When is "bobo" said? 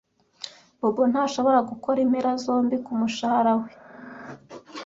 0.79-1.03